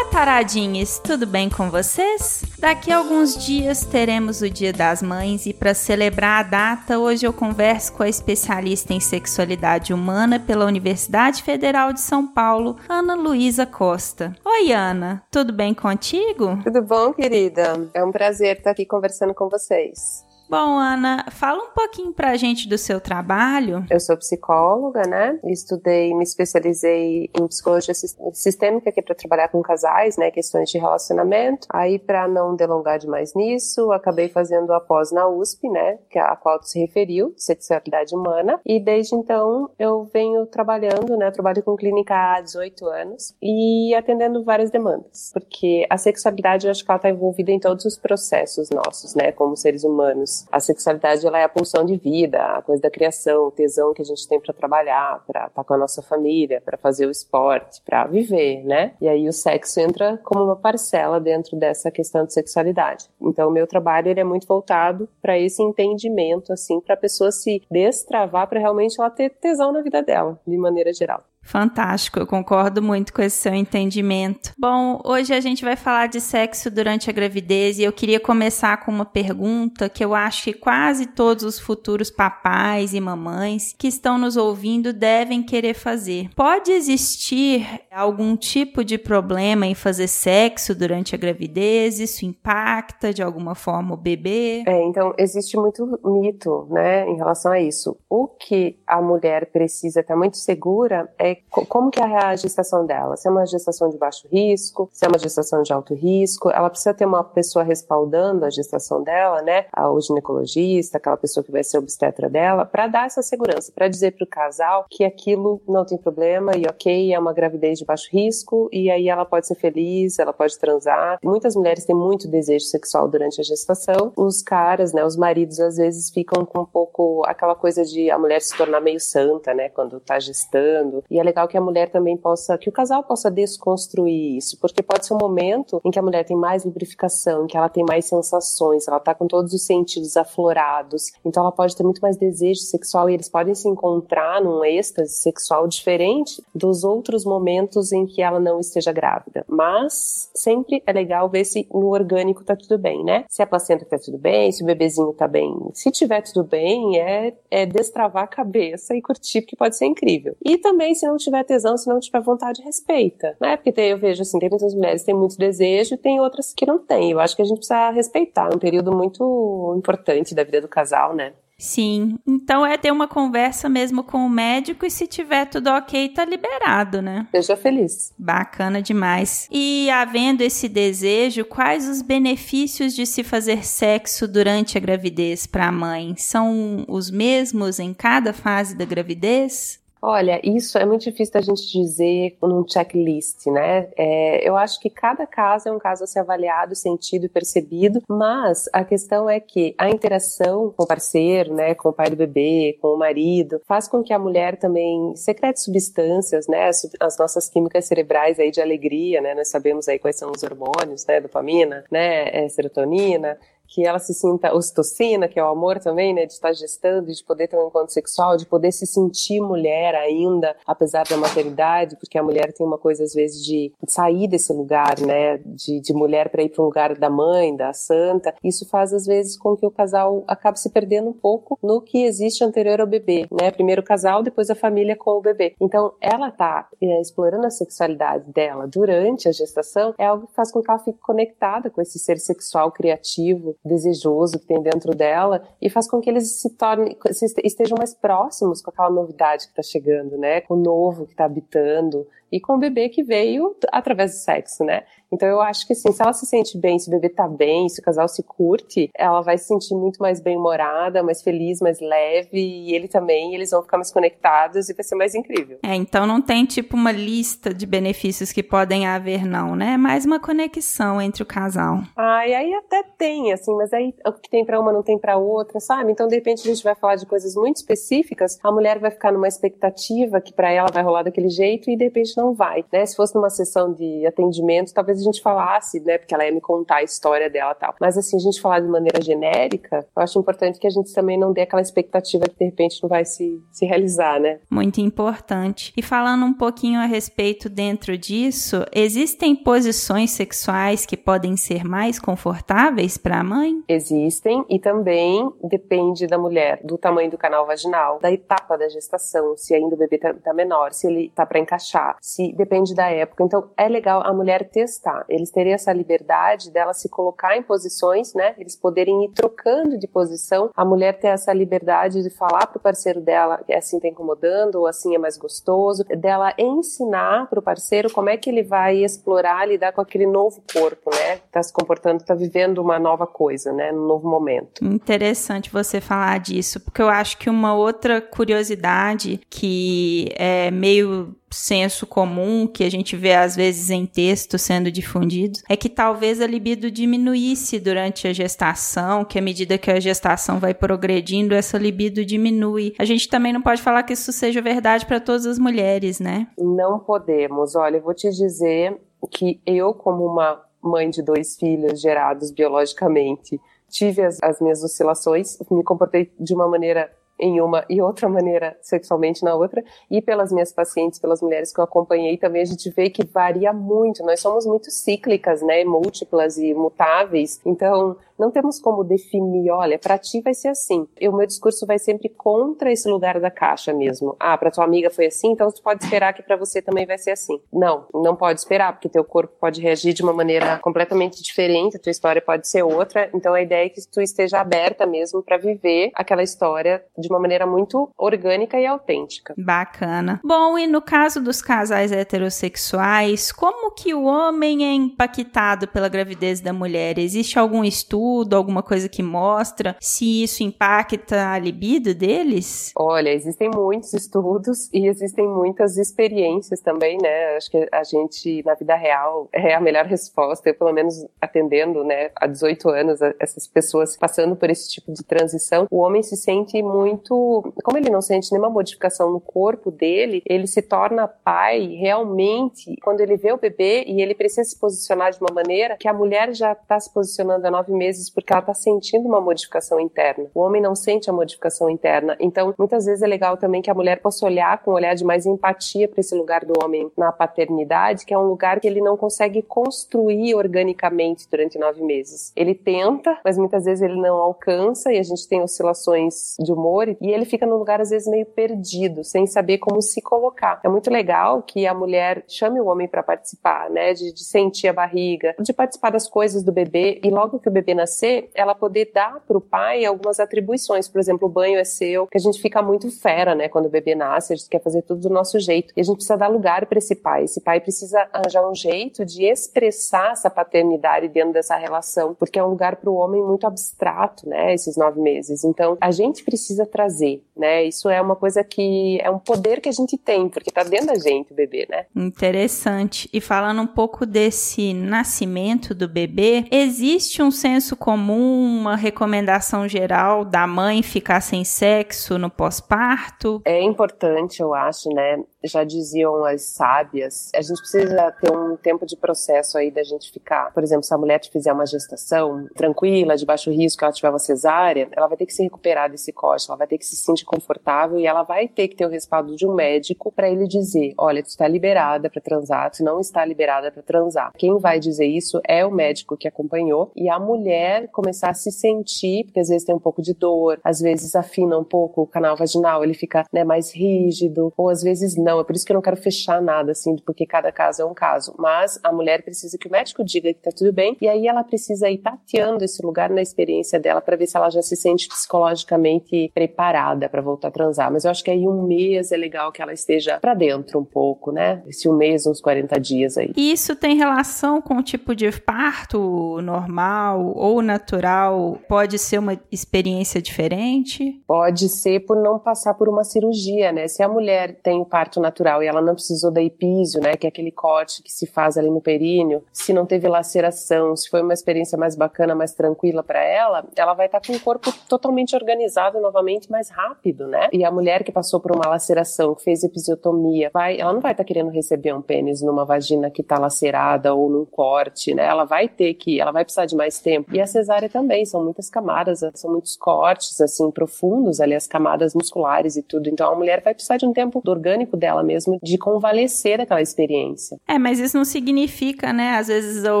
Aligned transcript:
Taradinhas, 0.26 0.98
tudo 0.98 1.24
bem 1.24 1.48
com 1.48 1.70
vocês? 1.70 2.42
Daqui 2.58 2.90
a 2.90 2.98
alguns 2.98 3.46
dias 3.46 3.84
teremos 3.84 4.42
o 4.42 4.50
Dia 4.50 4.72
das 4.72 5.00
Mães 5.00 5.46
e 5.46 5.54
para 5.54 5.72
celebrar 5.72 6.44
a 6.44 6.48
data, 6.48 6.98
hoje 6.98 7.24
eu 7.24 7.32
converso 7.32 7.92
com 7.92 8.02
a 8.02 8.08
especialista 8.08 8.92
em 8.92 8.98
sexualidade 8.98 9.94
humana 9.94 10.40
pela 10.40 10.64
Universidade 10.64 11.44
Federal 11.44 11.92
de 11.92 12.00
São 12.00 12.26
Paulo, 12.26 12.76
Ana 12.88 13.14
Luísa 13.14 13.64
Costa. 13.64 14.34
Oi, 14.44 14.72
Ana, 14.72 15.22
tudo 15.30 15.52
bem 15.52 15.72
contigo? 15.72 16.58
Tudo 16.64 16.82
bom, 16.82 17.12
querida? 17.12 17.88
É 17.94 18.02
um 18.02 18.10
prazer 18.10 18.56
estar 18.56 18.72
aqui 18.72 18.84
conversando 18.84 19.32
com 19.32 19.48
vocês. 19.48 20.25
Bom, 20.48 20.78
Ana, 20.78 21.26
fala 21.32 21.60
um 21.60 21.70
pouquinho 21.74 22.12
pra 22.12 22.36
gente 22.36 22.68
do 22.68 22.78
seu 22.78 23.00
trabalho. 23.00 23.84
Eu 23.90 23.98
sou 23.98 24.16
psicóloga, 24.16 25.02
né? 25.02 25.40
Estudei, 25.44 26.14
me 26.14 26.22
especializei 26.22 27.28
em 27.36 27.48
psicologia 27.48 27.92
sistêmica, 28.32 28.92
que 28.92 29.00
é 29.00 29.02
para 29.02 29.16
trabalhar 29.16 29.48
com 29.48 29.60
casais, 29.60 30.16
né? 30.16 30.30
Questões 30.30 30.70
de 30.70 30.78
relacionamento. 30.78 31.66
Aí, 31.72 31.98
para 31.98 32.28
não 32.28 32.54
delongar 32.54 33.00
demais 33.00 33.34
nisso, 33.34 33.90
acabei 33.90 34.28
fazendo 34.28 34.72
a 34.72 34.80
pós 34.80 35.10
na 35.10 35.26
USP, 35.28 35.68
né? 35.68 35.98
Que 36.08 36.20
é 36.20 36.22
a 36.22 36.36
qual 36.36 36.60
tu 36.60 36.68
se 36.68 36.78
referiu, 36.78 37.34
sexualidade 37.36 38.14
humana. 38.14 38.60
E 38.64 38.78
desde 38.78 39.16
então 39.16 39.68
eu 39.76 40.04
venho 40.12 40.46
trabalhando, 40.46 41.16
né? 41.16 41.26
Eu 41.26 41.32
trabalho 41.32 41.60
com 41.64 41.74
clínica 41.74 42.14
há 42.14 42.40
18 42.40 42.86
anos 42.86 43.34
e 43.42 43.92
atendendo 43.96 44.44
várias 44.44 44.70
demandas. 44.70 45.32
Porque 45.32 45.84
a 45.90 45.98
sexualidade, 45.98 46.68
eu 46.68 46.70
acho 46.70 46.84
que 46.84 46.90
ela 46.90 47.00
tá 47.00 47.10
envolvida 47.10 47.50
em 47.50 47.58
todos 47.58 47.84
os 47.84 47.98
processos 47.98 48.70
nossos, 48.70 49.16
né? 49.16 49.32
Como 49.32 49.56
seres 49.56 49.82
humanos 49.82 50.35
a 50.50 50.60
sexualidade 50.60 51.26
ela 51.26 51.38
é 51.38 51.44
a 51.44 51.48
pulsão 51.48 51.84
de 51.84 51.96
vida, 51.96 52.42
a 52.42 52.62
coisa 52.62 52.82
da 52.82 52.90
criação, 52.90 53.46
o 53.46 53.50
tesão 53.50 53.94
que 53.94 54.02
a 54.02 54.04
gente 54.04 54.26
tem 54.28 54.40
para 54.40 54.52
trabalhar, 54.52 55.22
para 55.26 55.46
estar 55.46 55.50
tá 55.50 55.64
com 55.64 55.74
a 55.74 55.78
nossa 55.78 56.02
família, 56.02 56.60
para 56.60 56.76
fazer 56.76 57.06
o 57.06 57.10
esporte, 57.10 57.80
para 57.84 58.04
viver, 58.06 58.64
né? 58.64 58.94
E 59.00 59.08
aí 59.08 59.28
o 59.28 59.32
sexo 59.32 59.80
entra 59.80 60.18
como 60.24 60.44
uma 60.44 60.56
parcela 60.56 61.20
dentro 61.20 61.56
dessa 61.56 61.90
questão 61.90 62.24
de 62.24 62.32
sexualidade. 62.32 63.08
Então 63.20 63.48
o 63.48 63.52
meu 63.52 63.66
trabalho 63.66 64.08
ele 64.08 64.20
é 64.20 64.24
muito 64.24 64.46
voltado 64.46 65.08
para 65.22 65.38
esse 65.38 65.62
entendimento 65.62 66.52
assim, 66.52 66.80
para 66.80 66.94
a 66.94 66.98
pessoa 66.98 67.30
se 67.30 67.62
destravar 67.70 68.48
para 68.48 68.60
realmente 68.60 69.00
ela 69.00 69.10
ter 69.10 69.30
tesão 69.30 69.72
na 69.72 69.82
vida 69.82 70.02
dela, 70.02 70.40
de 70.46 70.56
maneira 70.56 70.92
geral. 70.92 71.22
Fantástico, 71.46 72.18
eu 72.18 72.26
concordo 72.26 72.82
muito 72.82 73.12
com 73.12 73.22
esse 73.22 73.36
seu 73.36 73.54
entendimento. 73.54 74.52
Bom, 74.58 75.00
hoje 75.04 75.32
a 75.32 75.40
gente 75.40 75.64
vai 75.64 75.76
falar 75.76 76.08
de 76.08 76.20
sexo 76.20 76.68
durante 76.70 77.08
a 77.08 77.12
gravidez 77.12 77.78
e 77.78 77.84
eu 77.84 77.92
queria 77.92 78.18
começar 78.18 78.84
com 78.84 78.90
uma 78.90 79.04
pergunta 79.04 79.88
que 79.88 80.04
eu 80.04 80.12
acho 80.12 80.42
que 80.42 80.52
quase 80.52 81.06
todos 81.06 81.44
os 81.44 81.60
futuros 81.60 82.10
papais 82.10 82.92
e 82.92 83.00
mamães 83.00 83.72
que 83.78 83.86
estão 83.86 84.18
nos 84.18 84.36
ouvindo 84.36 84.92
devem 84.92 85.40
querer 85.40 85.74
fazer. 85.74 86.28
Pode 86.34 86.72
existir 86.72 87.64
algum 87.92 88.36
tipo 88.36 88.84
de 88.84 88.98
problema 88.98 89.66
em 89.66 89.74
fazer 89.74 90.08
sexo 90.08 90.74
durante 90.74 91.14
a 91.14 91.18
gravidez? 91.18 92.00
Isso 92.00 92.26
impacta 92.26 93.14
de 93.14 93.22
alguma 93.22 93.54
forma 93.54 93.94
o 93.94 93.96
bebê? 93.96 94.64
É, 94.66 94.82
então 94.82 95.14
existe 95.16 95.56
muito 95.56 95.98
mito, 96.04 96.66
né, 96.70 97.08
em 97.08 97.16
relação 97.16 97.52
a 97.52 97.60
isso. 97.60 97.96
O 98.10 98.26
que 98.26 98.76
a 98.84 99.00
mulher 99.00 99.52
precisa 99.52 100.00
estar 100.00 100.16
muito 100.16 100.36
segura 100.36 101.08
é 101.16 101.35
como 101.50 101.90
que 101.90 102.00
é 102.00 102.04
a 102.04 102.36
gestação 102.36 102.84
dela? 102.84 103.16
Se 103.16 103.28
é 103.28 103.30
uma 103.30 103.46
gestação 103.46 103.88
de 103.88 103.96
baixo 103.96 104.26
risco, 104.30 104.88
se 104.92 105.04
é 105.04 105.08
uma 105.08 105.18
gestação 105.18 105.62
de 105.62 105.72
alto 105.72 105.94
risco, 105.94 106.50
ela 106.50 106.68
precisa 106.68 106.94
ter 106.94 107.06
uma 107.06 107.24
pessoa 107.24 107.64
respaldando 107.64 108.44
a 108.44 108.50
gestação 108.50 109.02
dela, 109.02 109.42
né? 109.42 109.66
O 109.76 110.00
ginecologista, 110.00 110.98
aquela 110.98 111.16
pessoa 111.16 111.44
que 111.44 111.52
vai 111.52 111.64
ser 111.64 111.78
obstetra 111.78 112.28
dela, 112.28 112.64
para 112.64 112.86
dar 112.86 113.06
essa 113.06 113.22
segurança, 113.22 113.72
para 113.74 113.88
dizer 113.88 114.12
para 114.12 114.24
o 114.24 114.28
casal 114.28 114.86
que 114.90 115.04
aquilo 115.04 115.60
não 115.68 115.84
tem 115.84 115.98
problema 115.98 116.56
e 116.56 116.66
ok, 116.66 117.12
é 117.12 117.18
uma 117.18 117.32
gravidez 117.32 117.78
de 117.78 117.84
baixo 117.84 118.08
risco 118.10 118.68
e 118.72 118.90
aí 118.90 119.08
ela 119.08 119.24
pode 119.24 119.46
ser 119.46 119.54
feliz, 119.54 120.18
ela 120.18 120.32
pode 120.32 120.58
transar. 120.58 121.18
Muitas 121.22 121.54
mulheres 121.54 121.84
têm 121.84 121.94
muito 121.94 122.28
desejo 122.28 122.64
sexual 122.66 123.08
durante 123.08 123.40
a 123.40 123.44
gestação. 123.44 124.12
Os 124.16 124.42
caras, 124.42 124.92
né, 124.92 125.04
os 125.04 125.16
maridos 125.16 125.60
às 125.60 125.76
vezes 125.76 126.10
ficam 126.10 126.44
com 126.44 126.60
um 126.60 126.66
pouco 126.66 127.22
aquela 127.26 127.54
coisa 127.54 127.84
de 127.84 128.10
a 128.10 128.18
mulher 128.18 128.40
se 128.40 128.56
tornar 128.56 128.80
meio 128.80 129.00
santa, 129.00 129.54
né, 129.54 129.68
quando 129.68 130.00
tá 130.00 130.18
gestando. 130.18 131.04
E 131.10 131.18
é 131.18 131.25
legal 131.26 131.46
que 131.48 131.56
a 131.56 131.60
mulher 131.60 131.90
também 131.90 132.16
possa, 132.16 132.56
que 132.56 132.68
o 132.68 132.72
casal 132.72 133.02
possa 133.02 133.30
desconstruir 133.30 134.36
isso, 134.36 134.58
porque 134.60 134.82
pode 134.82 135.06
ser 135.06 135.14
um 135.14 135.18
momento 135.18 135.80
em 135.84 135.90
que 135.90 135.98
a 135.98 136.02
mulher 136.02 136.24
tem 136.24 136.36
mais 136.36 136.64
lubrificação, 136.64 137.44
em 137.44 137.46
que 137.46 137.56
ela 137.56 137.68
tem 137.68 137.84
mais 137.84 138.06
sensações, 138.06 138.88
ela 138.88 139.00
tá 139.00 139.14
com 139.14 139.26
todos 139.26 139.52
os 139.52 139.62
sentidos 139.62 140.16
aflorados, 140.16 141.12
então 141.24 141.42
ela 141.42 141.52
pode 141.52 141.76
ter 141.76 141.82
muito 141.82 142.00
mais 142.00 142.16
desejo 142.16 142.60
sexual 142.60 143.10
e 143.10 143.14
eles 143.14 143.28
podem 143.28 143.54
se 143.54 143.68
encontrar 143.68 144.40
num 144.40 144.64
êxtase 144.64 145.14
sexual 145.14 145.66
diferente 145.66 146.42
dos 146.54 146.84
outros 146.84 147.24
momentos 147.24 147.92
em 147.92 148.06
que 148.06 148.22
ela 148.22 148.40
não 148.40 148.60
esteja 148.60 148.92
grávida. 148.92 149.44
Mas 149.48 150.30
sempre 150.34 150.82
é 150.86 150.92
legal 150.92 151.28
ver 151.28 151.44
se 151.44 151.66
no 151.72 151.88
orgânico 151.88 152.44
tá 152.44 152.56
tudo 152.56 152.78
bem, 152.78 153.04
né? 153.04 153.24
Se 153.28 153.42
a 153.42 153.46
placenta 153.46 153.84
tá 153.84 153.98
tudo 153.98 154.18
bem, 154.18 154.52
se 154.52 154.62
o 154.62 154.66
bebezinho 154.66 155.12
tá 155.12 155.26
bem. 155.26 155.54
Se 155.74 155.90
tiver 155.90 156.22
tudo 156.22 156.44
bem, 156.44 156.98
é, 156.98 157.34
é 157.50 157.66
destravar 157.66 158.24
a 158.24 158.28
cabeça 158.28 158.94
e 158.94 159.02
curtir, 159.02 159.42
porque 159.42 159.56
pode 159.56 159.76
ser 159.76 159.86
incrível. 159.86 160.36
E 160.44 160.58
também, 160.58 160.94
se 160.94 161.06
não 161.06 161.15
tiver 161.16 161.44
tesão, 161.44 161.76
se 161.76 161.88
não 161.88 162.00
tiver 162.00 162.20
vontade, 162.20 162.62
respeita, 162.62 163.36
né? 163.40 163.56
Porque 163.56 163.72
tem, 163.72 163.90
eu 163.90 163.98
vejo 163.98 164.22
assim, 164.22 164.38
tem 164.38 164.48
muitas 164.48 164.74
mulheres 164.74 165.02
que 165.02 165.06
têm 165.06 165.14
muito 165.14 165.36
desejo 165.36 165.94
e 165.94 165.98
tem 165.98 166.20
outras 166.20 166.52
que 166.52 166.66
não 166.66 166.78
têm. 166.78 167.12
Eu 167.12 167.20
acho 167.20 167.36
que 167.36 167.42
a 167.42 167.44
gente 167.44 167.58
precisa 167.58 167.90
respeitar. 167.90 168.50
É 168.52 168.54
um 168.54 168.58
período 168.58 168.92
muito 168.92 169.74
importante 169.76 170.34
da 170.34 170.44
vida 170.44 170.60
do 170.60 170.68
casal, 170.68 171.14
né? 171.14 171.32
Sim. 171.58 172.18
Então 172.26 172.66
é 172.66 172.76
ter 172.76 172.90
uma 172.90 173.08
conversa 173.08 173.68
mesmo 173.68 174.04
com 174.04 174.18
o 174.18 174.30
médico 174.30 174.84
e 174.84 174.90
se 174.90 175.06
tiver 175.06 175.46
tudo 175.46 175.70
ok, 175.70 176.08
tá 176.10 176.24
liberado, 176.24 177.00
né? 177.00 177.26
Seja 177.30 177.56
feliz. 177.56 178.12
Bacana 178.18 178.82
demais. 178.82 179.48
E 179.50 179.88
havendo 179.90 180.42
esse 180.42 180.68
desejo, 180.68 181.44
quais 181.44 181.88
os 181.88 182.02
benefícios 182.02 182.94
de 182.94 183.06
se 183.06 183.22
fazer 183.22 183.64
sexo 183.64 184.28
durante 184.28 184.76
a 184.76 184.80
gravidez 184.80 185.46
para 185.46 185.68
a 185.68 185.72
mãe? 185.72 186.14
São 186.18 186.84
os 186.88 187.10
mesmos 187.10 187.78
em 187.78 187.94
cada 187.94 188.32
fase 188.32 188.76
da 188.76 188.84
gravidez? 188.84 189.80
Olha, 190.00 190.40
isso 190.44 190.76
é 190.78 190.84
muito 190.84 191.02
difícil 191.02 191.32
da 191.32 191.40
gente 191.40 191.62
dizer 191.72 192.36
num 192.42 192.66
checklist, 192.68 193.46
né? 193.46 193.88
É, 193.96 194.46
eu 194.48 194.56
acho 194.56 194.78
que 194.78 194.90
cada 194.90 195.26
caso 195.26 195.68
é 195.68 195.72
um 195.72 195.78
caso 195.78 196.04
a 196.04 196.06
ser 196.06 196.20
avaliado, 196.20 196.74
sentido 196.74 197.24
e 197.24 197.28
percebido, 197.28 198.02
mas 198.08 198.68
a 198.72 198.84
questão 198.84 199.28
é 199.28 199.40
que 199.40 199.74
a 199.78 199.88
interação 199.88 200.72
com 200.76 200.84
o 200.84 200.86
parceiro, 200.86 201.54
né, 201.54 201.74
com 201.74 201.88
o 201.88 201.92
pai 201.92 202.10
do 202.10 202.16
bebê, 202.16 202.78
com 202.80 202.88
o 202.88 202.98
marido, 202.98 203.60
faz 203.66 203.88
com 203.88 204.02
que 204.02 204.12
a 204.12 204.18
mulher 204.18 204.58
também 204.58 205.16
secrete 205.16 205.60
substâncias, 205.60 206.46
né, 206.46 206.68
as 207.00 207.18
nossas 207.18 207.48
químicas 207.48 207.86
cerebrais 207.86 208.38
aí 208.38 208.50
de 208.50 208.60
alegria, 208.60 209.20
né? 209.20 209.34
Nós 209.34 209.48
sabemos 209.48 209.88
aí 209.88 209.98
quais 209.98 210.16
são 210.16 210.30
os 210.30 210.42
hormônios, 210.42 211.06
né, 211.06 211.20
dopamina, 211.20 211.84
né, 211.90 212.44
é, 212.44 212.48
serotonina, 212.48 213.38
que 213.68 213.86
ela 213.86 213.98
se 213.98 214.14
sinta 214.14 214.54
ocitocina, 214.54 215.28
que 215.28 215.38
é 215.38 215.44
o 215.44 215.48
amor 215.48 215.78
também, 215.78 216.14
né, 216.14 216.26
de 216.26 216.32
estar 216.32 216.52
gestando, 216.52 217.12
de 217.12 217.24
poder 217.24 217.48
ter 217.48 217.56
um 217.56 217.66
encontro 217.66 217.92
sexual, 217.92 218.36
de 218.36 218.46
poder 218.46 218.72
se 218.72 218.86
sentir 218.86 219.40
mulher 219.40 219.94
ainda, 219.94 220.56
apesar 220.66 221.04
da 221.08 221.16
maternidade, 221.16 221.96
porque 221.96 222.18
a 222.18 222.22
mulher 222.22 222.52
tem 222.52 222.66
uma 222.66 222.78
coisa 222.78 223.04
às 223.04 223.14
vezes 223.14 223.44
de 223.44 223.72
sair 223.86 224.28
desse 224.28 224.52
lugar, 224.52 225.00
né, 225.00 225.38
de, 225.38 225.80
de 225.80 225.92
mulher 225.92 226.30
para 226.30 226.42
ir 226.42 226.48
para 226.48 226.62
um 226.62 226.66
lugar 226.66 226.96
da 226.96 227.10
mãe, 227.10 227.54
da 227.56 227.72
santa. 227.72 228.34
Isso 228.42 228.68
faz 228.68 228.92
às 228.92 229.06
vezes 229.06 229.36
com 229.36 229.56
que 229.56 229.66
o 229.66 229.70
casal 229.70 230.24
acabe 230.26 230.58
se 230.60 230.70
perdendo 230.70 231.08
um 231.08 231.12
pouco 231.12 231.58
no 231.62 231.80
que 231.80 232.04
existe 232.04 232.44
anterior 232.44 232.80
ao 232.80 232.86
bebê, 232.86 233.26
né? 233.30 233.50
Primeiro 233.50 233.82
o 233.82 233.84
casal, 233.84 234.22
depois 234.22 234.50
a 234.50 234.54
família 234.54 234.96
com 234.96 235.10
o 235.12 235.20
bebê. 235.20 235.54
Então, 235.60 235.94
ela 236.00 236.30
tá 236.30 236.68
é, 236.80 237.00
explorando 237.00 237.46
a 237.46 237.50
sexualidade 237.50 238.30
dela 238.32 238.66
durante 238.66 239.28
a 239.28 239.32
gestação, 239.32 239.94
é 239.98 240.06
algo 240.06 240.26
que 240.26 240.34
faz 240.34 240.50
com 240.50 240.62
que 240.62 240.70
ela 240.70 240.78
fique 240.78 240.98
conectada 240.98 241.70
com 241.70 241.80
esse 241.80 241.98
ser 241.98 242.18
sexual 242.18 242.70
criativo 242.72 243.55
desejoso 243.64 244.38
que 244.38 244.46
tem 244.46 244.62
dentro 244.62 244.94
dela 244.94 245.42
e 245.60 245.68
faz 245.68 245.88
com 245.88 246.00
que 246.00 246.08
eles 246.08 246.40
se 246.40 246.50
tornem, 246.50 246.96
estejam 247.44 247.76
mais 247.78 247.94
próximos 247.94 248.62
com 248.62 248.70
aquela 248.70 248.90
novidade 248.90 249.46
que 249.46 249.52
está 249.52 249.62
chegando, 249.62 250.16
né? 250.16 250.40
Com 250.40 250.54
o 250.54 250.62
novo 250.62 251.06
que 251.06 251.12
está 251.12 251.24
habitando 251.24 252.06
e 252.30 252.40
com 252.40 252.54
o 252.54 252.58
bebê 252.58 252.88
que 252.88 253.02
veio 253.02 253.56
através 253.72 254.12
do 254.12 254.18
sexo, 254.18 254.64
né? 254.64 254.82
Então 255.12 255.28
eu 255.28 255.40
acho 255.40 255.66
que 255.66 255.72
assim, 255.72 255.92
se 255.92 256.02
ela 256.02 256.12
se 256.12 256.26
sente 256.26 256.58
bem, 256.58 256.78
se 256.78 256.88
o 256.88 256.90
bebê 256.90 257.08
tá 257.08 257.28
bem, 257.28 257.68
se 257.68 257.80
o 257.80 257.82
casal 257.82 258.08
se 258.08 258.22
curte, 258.22 258.90
ela 258.94 259.20
vai 259.20 259.38
se 259.38 259.46
sentir 259.46 259.74
muito 259.74 259.98
mais 259.98 260.20
bem-humorada, 260.20 261.02
mais 261.02 261.22
feliz, 261.22 261.60
mais 261.60 261.80
leve, 261.80 262.38
e 262.38 262.74
ele 262.74 262.88
também, 262.88 263.34
eles 263.34 263.50
vão 263.50 263.62
ficar 263.62 263.76
mais 263.76 263.92
conectados 263.92 264.68
e 264.68 264.74
vai 264.74 264.84
ser 264.84 264.96
mais 264.96 265.14
incrível. 265.14 265.58
É, 265.62 265.74
então 265.74 266.06
não 266.06 266.20
tem 266.20 266.44
tipo 266.44 266.76
uma 266.76 266.90
lista 266.90 267.54
de 267.54 267.66
benefícios 267.66 268.32
que 268.32 268.42
podem 268.42 268.86
haver, 268.86 269.24
não, 269.24 269.54
né? 269.54 269.74
É 269.74 269.76
mais 269.76 270.04
uma 270.04 270.18
conexão 270.18 271.00
entre 271.00 271.22
o 271.22 271.26
casal. 271.26 271.80
Ah, 271.96 272.26
e 272.26 272.34
aí 272.34 272.52
até 272.54 272.82
tem, 272.82 273.32
assim, 273.32 273.54
mas 273.54 273.72
aí 273.72 273.94
o 274.04 274.12
que 274.12 274.28
tem 274.28 274.44
para 274.44 274.58
uma 274.60 274.72
não 274.72 274.82
tem 274.82 274.98
para 274.98 275.16
outra, 275.16 275.60
sabe? 275.60 275.92
Então 275.92 276.08
de 276.08 276.16
repente 276.16 276.40
a 276.48 276.52
gente 276.52 276.64
vai 276.64 276.74
falar 276.74 276.96
de 276.96 277.06
coisas 277.06 277.34
muito 277.36 277.58
específicas, 277.58 278.38
a 278.42 278.50
mulher 278.50 278.78
vai 278.78 278.90
ficar 278.90 279.12
numa 279.12 279.28
expectativa 279.28 280.20
que 280.20 280.32
para 280.32 280.50
ela 280.50 280.68
vai 280.72 280.82
rolar 280.82 281.04
daquele 281.04 281.28
jeito 281.28 281.70
e 281.70 281.76
de 281.76 281.84
repente 281.84 282.16
não 282.16 282.25
vai, 282.34 282.64
né? 282.72 282.84
Se 282.86 282.96
fosse 282.96 283.14
numa 283.14 283.30
sessão 283.30 283.72
de 283.72 284.06
atendimento, 284.06 284.72
talvez 284.72 285.00
a 285.00 285.04
gente 285.04 285.20
falasse, 285.20 285.80
né, 285.80 285.98
porque 285.98 286.14
ela 286.14 286.24
ia 286.24 286.32
me 286.32 286.40
contar 286.40 286.76
a 286.76 286.82
história 286.82 287.28
dela 287.28 287.52
e 287.52 287.60
tal. 287.60 287.74
Mas 287.80 287.96
assim, 287.96 288.16
a 288.16 288.20
gente 288.20 288.40
falar 288.40 288.60
de 288.60 288.68
maneira 288.68 289.00
genérica, 289.00 289.86
eu 289.96 290.02
acho 290.02 290.18
importante 290.18 290.58
que 290.58 290.66
a 290.66 290.70
gente 290.70 290.92
também 290.92 291.18
não 291.18 291.32
dê 291.32 291.42
aquela 291.42 291.62
expectativa 291.62 292.26
que 292.26 292.36
de 292.38 292.44
repente 292.44 292.82
não 292.82 292.88
vai 292.88 293.04
se, 293.04 293.42
se 293.50 293.64
realizar, 293.66 294.20
né? 294.20 294.40
Muito 294.50 294.80
importante. 294.80 295.72
E 295.76 295.82
falando 295.82 296.24
um 296.24 296.32
pouquinho 296.32 296.80
a 296.80 296.86
respeito 296.86 297.48
dentro 297.48 297.96
disso, 297.96 298.64
existem 298.74 299.34
posições 299.34 300.10
sexuais 300.10 300.86
que 300.86 300.96
podem 300.96 301.36
ser 301.36 301.64
mais 301.64 301.98
confortáveis 301.98 302.96
para 302.96 303.20
a 303.20 303.24
mãe? 303.24 303.62
Existem 303.68 304.44
e 304.48 304.58
também 304.58 305.30
depende 305.44 306.06
da 306.06 306.18
mulher, 306.18 306.60
do 306.62 306.78
tamanho 306.78 307.10
do 307.10 307.18
canal 307.18 307.46
vaginal, 307.46 307.98
da 308.00 308.10
etapa 308.10 308.56
da 308.56 308.68
gestação, 308.68 309.36
se 309.36 309.54
ainda 309.54 309.74
o 309.74 309.78
bebê 309.78 309.98
tá, 309.98 310.14
tá 310.14 310.32
menor, 310.32 310.72
se 310.72 310.86
ele 310.86 311.10
tá 311.14 311.24
para 311.26 311.38
encaixar, 311.38 311.96
se 312.06 312.32
depende 312.34 312.72
da 312.72 312.88
época. 312.88 313.24
Então 313.24 313.50
é 313.56 313.68
legal 313.68 314.00
a 314.06 314.12
mulher 314.12 314.48
testar. 314.48 315.04
Eles 315.08 315.28
terem 315.28 315.52
essa 315.52 315.72
liberdade 315.72 316.52
dela 316.52 316.72
se 316.72 316.88
colocar 316.88 317.36
em 317.36 317.42
posições, 317.42 318.14
né? 318.14 318.32
Eles 318.38 318.54
poderem 318.54 319.06
ir 319.06 319.08
trocando 319.10 319.76
de 319.76 319.88
posição. 319.88 320.48
A 320.54 320.64
mulher 320.64 321.00
ter 321.00 321.08
essa 321.08 321.32
liberdade 321.32 322.04
de 322.04 322.10
falar 322.10 322.46
pro 322.46 322.60
parceiro 322.60 323.00
dela 323.00 323.42
que 323.44 323.52
assim 323.52 323.80
tá 323.80 323.88
incomodando 323.88 324.54
ou 324.54 324.68
assim 324.68 324.94
é 324.94 324.98
mais 324.98 325.18
gostoso, 325.18 325.82
dela 325.98 326.32
ensinar 326.38 327.28
pro 327.28 327.42
parceiro 327.42 327.92
como 327.92 328.08
é 328.08 328.16
que 328.16 328.30
ele 328.30 328.44
vai 328.44 328.84
explorar, 328.84 329.44
lidar 329.48 329.72
com 329.72 329.80
aquele 329.80 330.06
novo 330.06 330.40
corpo, 330.54 330.90
né? 330.94 331.18
Tá 331.32 331.42
se 331.42 331.52
comportando, 331.52 332.04
tá 332.04 332.14
vivendo 332.14 332.58
uma 332.58 332.78
nova 332.78 333.08
coisa, 333.08 333.52
né? 333.52 333.72
Num 333.72 333.84
novo 333.84 334.08
momento. 334.08 334.64
Interessante 334.64 335.50
você 335.50 335.80
falar 335.80 336.20
disso, 336.20 336.60
porque 336.60 336.80
eu 336.80 336.88
acho 336.88 337.18
que 337.18 337.28
uma 337.28 337.52
outra 337.56 338.00
curiosidade 338.00 339.20
que 339.28 340.12
é 340.14 340.52
meio 340.52 341.16
senso 341.30 341.86
comum 341.86 342.46
que 342.46 342.64
a 342.64 342.70
gente 342.70 342.96
vê 342.96 343.14
às 343.14 343.34
vezes 343.34 343.70
em 343.70 343.84
texto 343.84 344.38
sendo 344.38 344.70
difundido 344.70 345.38
é 345.48 345.56
que 345.56 345.68
talvez 345.68 346.20
a 346.20 346.26
libido 346.26 346.70
diminuísse 346.70 347.58
durante 347.58 348.06
a 348.06 348.12
gestação, 348.12 349.04
que 349.04 349.18
à 349.18 349.22
medida 349.22 349.58
que 349.58 349.70
a 349.70 349.80
gestação 349.80 350.38
vai 350.38 350.54
progredindo, 350.54 351.34
essa 351.34 351.58
libido 351.58 352.04
diminui. 352.04 352.74
A 352.78 352.84
gente 352.84 353.08
também 353.08 353.32
não 353.32 353.42
pode 353.42 353.62
falar 353.62 353.82
que 353.82 353.92
isso 353.92 354.12
seja 354.12 354.40
verdade 354.40 354.86
para 354.86 355.00
todas 355.00 355.26
as 355.26 355.38
mulheres, 355.38 356.00
né? 356.00 356.28
Não 356.38 356.78
podemos. 356.78 357.54
Olha, 357.54 357.76
eu 357.76 357.82
vou 357.82 357.94
te 357.94 358.08
dizer 358.10 358.80
que 359.10 359.40
eu, 359.46 359.74
como 359.74 360.04
uma 360.04 360.42
mãe 360.62 360.90
de 360.90 361.02
dois 361.02 361.36
filhos 361.36 361.80
gerados 361.80 362.30
biologicamente, 362.30 363.40
tive 363.68 364.02
as, 364.02 364.22
as 364.22 364.40
minhas 364.40 364.62
oscilações, 364.62 365.38
me 365.50 365.62
comportei 365.62 366.12
de 366.18 366.34
uma 366.34 366.48
maneira 366.48 366.90
em 367.18 367.40
uma 367.40 367.64
e 367.68 367.80
outra 367.80 368.08
maneira 368.08 368.56
sexualmente 368.60 369.24
na 369.24 369.34
outra, 369.34 369.64
e 369.90 370.02
pelas 370.02 370.32
minhas 370.32 370.52
pacientes, 370.52 370.98
pelas 370.98 371.20
mulheres 371.22 371.52
que 371.52 371.60
eu 371.60 371.64
acompanhei 371.64 372.16
também, 372.16 372.42
a 372.42 372.46
gente 372.46 372.68
vê 372.70 372.90
que 372.90 373.04
varia 373.04 373.52
muito. 373.52 374.02
Nós 374.04 374.20
somos 374.20 374.46
muito 374.46 374.70
cíclicas, 374.70 375.42
né, 375.42 375.64
múltiplas 375.64 376.38
e 376.38 376.52
mutáveis. 376.54 377.40
Então, 377.44 377.96
não 378.18 378.30
temos 378.30 378.58
como 378.58 378.82
definir, 378.82 379.50
olha, 379.50 379.78
para 379.78 379.98
ti 379.98 380.20
vai 380.20 380.34
ser 380.34 380.48
assim. 380.48 380.86
E 381.00 381.08
o 381.08 381.12
meu 381.12 381.26
discurso 381.26 381.66
vai 381.66 381.78
sempre 381.78 382.08
contra 382.08 382.72
esse 382.72 382.88
lugar 382.88 383.20
da 383.20 383.30
caixa 383.30 383.72
mesmo. 383.72 384.16
Ah, 384.18 384.36
para 384.36 384.50
tua 384.50 384.64
amiga 384.64 384.90
foi 384.90 385.06
assim, 385.06 385.32
então 385.32 385.50
tu 385.50 385.62
pode 385.62 385.84
esperar 385.84 386.12
que 386.14 386.22
para 386.22 386.36
você 386.36 386.62
também 386.62 386.86
vai 386.86 386.98
ser 386.98 387.10
assim. 387.10 387.40
Não, 387.52 387.86
não 387.92 388.16
pode 388.16 388.40
esperar, 388.40 388.72
porque 388.72 388.88
teu 388.88 389.04
corpo 389.04 389.34
pode 389.38 389.60
reagir 389.60 389.92
de 389.92 390.02
uma 390.02 390.12
maneira 390.12 390.58
completamente 390.58 391.22
diferente, 391.22 391.76
a 391.76 391.80
tua 391.80 391.90
história 391.90 392.22
pode 392.22 392.48
ser 392.48 392.62
outra. 392.62 393.10
Então 393.14 393.34
a 393.34 393.42
ideia 393.42 393.66
é 393.66 393.68
que 393.68 393.80
tu 393.90 394.00
esteja 394.00 394.40
aberta 394.40 394.86
mesmo 394.86 395.22
para 395.22 395.36
viver 395.36 395.90
aquela 395.94 396.22
história 396.22 396.82
de 396.96 397.08
uma 397.08 397.18
maneira 397.18 397.46
muito 397.46 397.90
orgânica 397.98 398.58
e 398.58 398.66
autêntica. 398.66 399.34
Bacana. 399.36 400.20
Bom, 400.24 400.58
e 400.58 400.66
no 400.66 400.80
caso 400.80 401.20
dos 401.20 401.42
casais 401.42 401.92
heterossexuais, 401.92 403.30
como 403.30 403.72
que 403.72 403.94
o 403.94 404.04
homem 404.04 404.64
é 404.64 404.72
impactado 404.72 405.68
pela 405.68 405.88
gravidez 405.88 406.40
da 406.40 406.52
mulher? 406.52 406.98
Existe 406.98 407.38
algum 407.38 407.64
estudo 407.64 408.05
estudo, 408.06 408.36
alguma 408.36 408.62
coisa 408.62 408.88
que 408.88 409.02
mostra 409.02 409.76
se 409.80 410.22
isso 410.22 410.42
impacta 410.42 411.30
a 411.30 411.38
libido 411.38 411.94
deles? 411.94 412.72
Olha, 412.76 413.10
existem 413.10 413.50
muitos 413.50 413.92
estudos 413.92 414.70
e 414.72 414.86
existem 414.86 415.26
muitas 415.26 415.76
experiências 415.76 416.60
também, 416.60 416.98
né? 417.00 417.36
Acho 417.36 417.50
que 417.50 417.68
a 417.70 417.82
gente, 417.82 418.42
na 418.44 418.54
vida 418.54 418.74
real, 418.76 419.28
é 419.32 419.54
a 419.54 419.60
melhor 419.60 419.86
resposta. 419.86 420.48
Eu, 420.48 420.54
pelo 420.54 420.72
menos, 420.72 421.06
atendendo, 421.20 421.84
né, 421.84 422.10
há 422.16 422.26
18 422.26 422.68
anos, 422.68 423.00
essas 423.18 423.46
pessoas 423.46 423.96
passando 423.96 424.36
por 424.36 424.50
esse 424.50 424.70
tipo 424.70 424.92
de 424.92 425.02
transição, 425.02 425.66
o 425.70 425.78
homem 425.78 426.02
se 426.02 426.16
sente 426.16 426.62
muito. 426.62 427.52
Como 427.62 427.78
ele 427.78 427.90
não 427.90 428.02
sente 428.02 428.30
nenhuma 428.32 428.50
modificação 428.50 429.10
no 429.10 429.20
corpo 429.20 429.70
dele, 429.70 430.22
ele 430.26 430.46
se 430.46 430.62
torna 430.62 431.08
pai 431.08 431.66
realmente 431.80 432.76
quando 432.82 433.00
ele 433.00 433.16
vê 433.16 433.32
o 433.32 433.38
bebê 433.38 433.84
e 433.86 434.00
ele 434.00 434.14
precisa 434.14 434.48
se 434.48 434.58
posicionar 434.58 435.12
de 435.12 435.20
uma 435.20 435.32
maneira 435.32 435.76
que 435.76 435.88
a 435.88 435.92
mulher 435.92 436.32
já 436.34 436.52
está 436.52 436.78
se 436.78 436.92
posicionando 436.92 437.46
há 437.46 437.50
nove 437.50 437.72
meses 437.72 437.95
porque 438.14 438.32
ela 438.32 438.40
está 438.40 438.54
sentindo 438.54 439.06
uma 439.06 439.20
modificação 439.20 439.80
interna. 439.80 440.26
O 440.34 440.40
homem 440.40 440.60
não 440.60 440.74
sente 440.74 441.08
a 441.10 441.12
modificação 441.12 441.68
interna. 441.70 442.16
Então, 442.20 442.54
muitas 442.58 442.86
vezes 442.86 443.02
é 443.02 443.06
legal 443.06 443.36
também 443.36 443.62
que 443.62 443.70
a 443.70 443.74
mulher 443.74 444.00
possa 444.00 444.24
olhar 444.26 444.62
com 444.62 444.70
um 444.70 444.74
olhar 444.74 444.94
de 444.94 445.04
mais 445.04 445.26
empatia 445.26 445.88
para 445.88 446.00
esse 446.00 446.14
lugar 446.14 446.44
do 446.44 446.52
homem 446.62 446.90
na 446.96 447.12
paternidade, 447.12 448.04
que 448.04 448.14
é 448.14 448.18
um 448.18 448.28
lugar 448.28 448.60
que 448.60 448.66
ele 448.66 448.80
não 448.80 448.96
consegue 448.96 449.42
construir 449.42 450.34
organicamente 450.34 451.28
durante 451.30 451.58
nove 451.58 451.82
meses. 451.82 452.32
Ele 452.36 452.54
tenta, 452.54 453.18
mas 453.24 453.38
muitas 453.38 453.64
vezes 453.64 453.82
ele 453.82 454.00
não 454.00 454.16
alcança 454.16 454.92
e 454.92 454.98
a 454.98 455.02
gente 455.02 455.28
tem 455.28 455.42
oscilações 455.42 456.36
de 456.38 456.52
humor 456.52 456.96
e 457.00 457.10
ele 457.10 457.24
fica 457.24 457.46
num 457.46 457.56
lugar 457.56 457.80
às 457.80 457.90
vezes 457.90 458.08
meio 458.08 458.26
perdido, 458.26 459.04
sem 459.04 459.26
saber 459.26 459.58
como 459.58 459.80
se 459.80 460.00
colocar. 460.00 460.60
É 460.64 460.68
muito 460.68 460.90
legal 460.90 461.42
que 461.42 461.66
a 461.66 461.74
mulher 461.74 462.24
chame 462.28 462.60
o 462.60 462.66
homem 462.66 462.88
para 462.88 463.02
participar, 463.02 463.70
né, 463.70 463.94
de, 463.94 464.12
de 464.12 464.24
sentir 464.24 464.68
a 464.68 464.72
barriga, 464.72 465.34
de 465.40 465.52
participar 465.52 465.90
das 465.90 466.08
coisas 466.08 466.42
do 466.42 466.52
bebê 466.52 467.00
e 467.02 467.10
logo 467.10 467.38
que 467.38 467.48
o 467.48 467.52
bebê 467.52 467.74
nascer, 467.86 468.28
ela 468.34 468.54
poder 468.54 468.90
dar 468.92 469.20
para 469.26 469.38
o 469.38 469.40
pai 469.40 469.84
algumas 469.84 470.18
atribuições. 470.18 470.88
Por 470.88 470.98
exemplo, 470.98 471.28
o 471.28 471.30
banho 471.30 471.58
é 471.58 471.64
seu, 471.64 472.06
que 472.08 472.18
a 472.18 472.20
gente 472.20 472.40
fica 472.40 472.60
muito 472.60 472.90
fera, 472.90 473.34
né, 473.34 473.48
quando 473.48 473.66
o 473.66 473.70
bebê 473.70 473.94
nasce, 473.94 474.32
a 474.32 474.36
gente 474.36 474.48
quer 474.48 474.60
fazer 474.60 474.82
tudo 474.82 475.02
do 475.02 475.10
nosso 475.10 475.38
jeito. 475.38 475.72
E 475.76 475.80
a 475.80 475.84
gente 475.84 475.96
precisa 475.96 476.16
dar 476.16 476.28
lugar 476.28 476.66
para 476.66 476.78
esse 476.78 476.96
pai. 476.96 477.24
Esse 477.24 477.40
pai 477.40 477.60
precisa 477.60 478.08
arranjar 478.12 478.48
um 478.48 478.54
jeito 478.54 479.04
de 479.04 479.24
expressar 479.24 480.12
essa 480.12 480.28
paternidade 480.28 481.08
dentro 481.08 481.32
dessa 481.32 481.56
relação, 481.56 482.14
porque 482.14 482.38
é 482.38 482.44
um 482.44 482.48
lugar 482.48 482.76
para 482.76 482.90
o 482.90 482.96
homem 482.96 483.22
muito 483.22 483.46
abstrato, 483.46 484.28
né, 484.28 484.52
esses 484.52 484.76
nove 484.76 485.00
meses. 485.00 485.44
Então, 485.44 485.78
a 485.80 485.90
gente 485.90 486.24
precisa 486.24 486.66
trazer, 486.66 487.22
né, 487.36 487.64
isso 487.64 487.88
é 487.88 488.00
uma 488.02 488.16
coisa 488.16 488.42
que 488.42 488.98
é 489.00 489.10
um 489.10 489.18
poder 489.18 489.60
que 489.60 489.68
a 489.68 489.72
gente 489.72 489.96
tem, 489.96 490.28
porque 490.28 490.50
tá 490.50 490.64
dentro 490.64 490.88
da 490.88 490.98
gente 490.98 491.32
o 491.32 491.36
bebê, 491.36 491.66
né. 491.70 491.86
Interessante. 491.94 493.08
E 493.12 493.20
falando 493.20 493.62
um 493.62 493.66
pouco 493.66 494.04
desse 494.04 494.74
nascimento 494.74 495.74
do 495.74 495.88
bebê, 495.88 496.46
existe 496.50 497.22
um 497.22 497.30
senso 497.30 497.75
comum, 497.76 498.58
uma 498.60 498.74
recomendação 498.74 499.68
geral 499.68 500.24
da 500.24 500.46
mãe 500.46 500.82
ficar 500.82 501.20
sem 501.20 501.44
sexo 501.44 502.18
no 502.18 502.30
pós-parto? 502.30 503.40
É 503.44 503.62
importante, 503.62 504.40
eu 504.40 504.54
acho, 504.54 504.88
né? 504.90 505.18
Já 505.46 505.64
diziam 505.64 506.24
as 506.24 506.42
sábias, 506.42 507.30
a 507.34 507.40
gente 507.40 507.58
precisa 507.58 508.12
ter 508.12 508.32
um 508.32 508.56
tempo 508.56 508.86
de 508.86 508.96
processo 508.96 509.56
aí 509.58 509.70
da 509.70 509.82
gente 509.82 510.10
ficar. 510.10 510.52
Por 510.52 510.62
exemplo, 510.62 510.84
se 510.84 510.94
a 510.94 510.98
mulher 510.98 511.20
fizer 511.30 511.52
uma 511.52 511.66
gestação 511.66 512.46
tranquila, 512.54 513.16
de 513.16 513.26
baixo 513.26 513.50
risco, 513.50 513.84
ela 513.84 513.92
tiver 513.92 514.10
uma 514.10 514.18
cesárea, 514.18 514.88
ela 514.92 515.06
vai 515.06 515.16
ter 515.16 515.26
que 515.26 515.34
se 515.34 515.42
recuperar 515.42 515.90
desse 515.90 516.12
corte, 516.12 516.46
ela 516.48 516.56
vai 516.56 516.66
ter 516.66 516.78
que 516.78 516.86
se 516.86 516.96
sentir 516.96 517.24
confortável 517.24 517.98
e 517.98 518.06
ela 518.06 518.22
vai 518.22 518.48
ter 518.48 518.68
que 518.68 518.76
ter 518.76 518.86
o 518.86 518.90
respaldo 518.90 519.36
de 519.36 519.46
um 519.46 519.54
médico 519.54 520.12
para 520.12 520.28
ele 520.28 520.46
dizer: 520.46 520.94
olha, 520.98 521.22
tu 521.22 521.28
está 521.28 521.46
liberada 521.46 522.08
para 522.10 522.20
transar, 522.20 522.70
tu 522.70 522.84
não 522.84 523.00
está 523.00 523.24
liberada 523.24 523.70
para 523.70 523.82
transar. 523.82 524.32
Quem 524.36 524.58
vai 524.58 524.78
dizer 524.78 525.06
isso 525.06 525.40
é 525.46 525.64
o 525.64 525.70
médico 525.70 526.16
que 526.16 526.28
acompanhou 526.28 526.90
e 526.94 527.08
a 527.08 527.18
mulher 527.18 527.88
começar 527.88 528.30
a 528.30 528.34
se 528.34 528.50
sentir, 528.50 529.24
porque 529.24 529.40
às 529.40 529.48
vezes 529.48 529.64
tem 529.64 529.74
um 529.74 529.80
pouco 529.80 530.02
de 530.02 530.14
dor, 530.14 530.58
às 530.62 530.80
vezes 530.80 531.14
afina 531.14 531.58
um 531.58 531.64
pouco 531.64 532.02
o 532.02 532.06
canal 532.06 532.36
vaginal, 532.36 532.82
ele 532.82 532.94
fica 532.94 533.24
né, 533.32 533.44
mais 533.44 533.74
rígido, 533.74 534.52
ou 534.56 534.68
às 534.68 534.82
vezes 534.82 535.16
não. 535.16 535.35
É 535.40 535.44
por 535.44 535.54
isso 535.54 535.64
que 535.64 535.72
eu 535.72 535.74
não 535.74 535.82
quero 535.82 535.96
fechar 535.96 536.40
nada, 536.40 536.72
assim, 536.72 536.96
porque 537.04 537.26
cada 537.26 537.50
caso 537.52 537.82
é 537.82 537.84
um 537.84 537.94
caso. 537.94 538.34
Mas 538.38 538.78
a 538.82 538.92
mulher 538.92 539.22
precisa 539.22 539.56
que 539.58 539.68
o 539.68 539.70
médico 539.70 540.04
diga 540.04 540.32
que 540.32 540.40
tá 540.40 540.50
tudo 540.56 540.72
bem, 540.72 540.96
e 541.00 541.08
aí 541.08 541.26
ela 541.26 541.44
precisa 541.44 541.88
ir 541.90 541.98
tateando 541.98 542.64
esse 542.64 542.84
lugar 542.84 543.10
na 543.10 543.22
experiência 543.22 543.78
dela 543.78 544.00
para 544.00 544.16
ver 544.16 544.26
se 544.26 544.36
ela 544.36 544.50
já 544.50 544.62
se 544.62 544.76
sente 544.76 545.08
psicologicamente 545.08 546.30
preparada 546.34 547.08
para 547.08 547.22
voltar 547.22 547.48
a 547.48 547.50
transar. 547.50 547.92
Mas 547.92 548.04
eu 548.04 548.10
acho 548.10 548.22
que 548.24 548.30
aí 548.30 548.46
um 548.46 548.62
mês 548.62 549.12
é 549.12 549.16
legal 549.16 549.52
que 549.52 549.62
ela 549.62 549.72
esteja 549.72 550.18
para 550.20 550.34
dentro 550.34 550.78
um 550.78 550.84
pouco, 550.84 551.32
né? 551.32 551.62
Esse 551.66 551.88
um 551.88 551.96
mês, 551.96 552.26
uns 552.26 552.40
40 552.40 552.80
dias 552.80 553.16
aí. 553.16 553.32
E 553.36 553.52
isso 553.52 553.74
tem 553.76 553.96
relação 553.96 554.60
com 554.60 554.76
o 554.76 554.82
tipo 554.82 555.14
de 555.14 555.30
parto 555.32 556.40
normal 556.42 557.32
ou 557.36 557.62
natural? 557.62 558.58
Pode 558.68 558.98
ser 558.98 559.18
uma 559.18 559.40
experiência 559.50 560.20
diferente? 560.20 561.22
Pode 561.26 561.68
ser 561.68 562.00
por 562.00 562.16
não 562.16 562.38
passar 562.38 562.74
por 562.74 562.88
uma 562.88 563.04
cirurgia, 563.04 563.72
né? 563.72 563.88
Se 563.88 564.02
a 564.02 564.08
mulher 564.08 564.60
tem 564.62 564.80
o 564.80 564.84
parto 564.84 565.20
natural 565.26 565.62
e 565.62 565.66
ela 565.66 565.82
não 565.82 565.94
precisou 565.94 566.30
da 566.30 566.42
epísio, 566.42 567.00
né, 567.00 567.16
que 567.16 567.26
é 567.26 567.28
aquele 567.28 567.50
corte 567.50 568.02
que 568.02 568.12
se 568.12 568.26
faz 568.26 568.56
ali 568.56 568.70
no 568.70 568.80
períneo, 568.80 569.42
se 569.52 569.72
não 569.72 569.84
teve 569.84 570.08
laceração, 570.08 570.96
se 570.96 571.08
foi 571.08 571.22
uma 571.22 571.32
experiência 571.32 571.76
mais 571.76 571.96
bacana, 571.96 572.34
mais 572.34 572.52
tranquila 572.52 573.02
para 573.02 573.22
ela, 573.22 573.64
ela 573.76 573.94
vai 573.94 574.06
estar 574.06 574.20
tá 574.20 574.26
com 574.26 574.36
o 574.36 574.40
corpo 574.40 574.72
totalmente 574.88 575.34
organizado 575.34 576.00
novamente 576.00 576.50
mais 576.50 576.70
rápido, 576.70 577.26
né? 577.26 577.48
E 577.52 577.64
a 577.64 577.70
mulher 577.70 578.04
que 578.04 578.12
passou 578.12 578.40
por 578.40 578.52
uma 578.52 578.68
laceração, 578.68 579.34
que 579.34 579.42
fez 579.42 579.64
episiotomia, 579.64 580.50
vai, 580.52 580.80
ela 580.80 580.92
não 580.92 581.00
vai 581.00 581.12
estar 581.12 581.24
tá 581.24 581.26
querendo 581.26 581.50
receber 581.50 581.92
um 581.92 582.02
pênis 582.02 582.42
numa 582.42 582.64
vagina 582.64 583.10
que 583.10 583.22
está 583.22 583.38
lacerada 583.38 584.14
ou 584.14 584.30
num 584.30 584.44
corte, 584.44 585.14
né? 585.14 585.24
Ela 585.24 585.44
vai 585.44 585.68
ter 585.68 585.94
que, 585.94 586.20
ela 586.20 586.32
vai 586.32 586.44
precisar 586.44 586.66
de 586.66 586.76
mais 586.76 587.00
tempo. 587.00 587.34
E 587.34 587.40
a 587.40 587.46
cesárea 587.46 587.88
também, 587.88 588.24
são 588.24 588.42
muitas 588.44 588.70
camadas, 588.70 589.20
são 589.34 589.50
muitos 589.50 589.76
cortes 589.76 590.40
assim 590.40 590.70
profundos 590.70 591.40
ali 591.40 591.54
as 591.54 591.66
camadas 591.66 592.14
musculares 592.14 592.76
e 592.76 592.82
tudo. 592.82 593.08
Então 593.08 593.32
a 593.32 593.34
mulher 593.34 593.62
vai 593.62 593.74
precisar 593.74 593.96
de 593.96 594.06
um 594.06 594.12
tempo 594.12 594.40
do 594.44 594.50
orgânico 594.50 594.96
dela 594.96 595.05
mesmo 595.22 595.58
de 595.62 595.78
convalescer 595.78 596.58
daquela 596.58 596.82
experiência. 596.82 597.58
É, 597.66 597.78
mas 597.78 597.98
isso 597.98 598.16
não 598.16 598.24
significa, 598.24 599.12
né? 599.12 599.36
Às 599.36 599.48
vezes 599.48 599.84
o 599.84 600.00